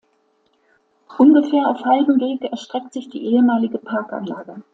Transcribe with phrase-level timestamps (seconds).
[1.19, 4.63] Ungefähr auf halbem Weg erstreckt sich die ehemalige Parkanlage.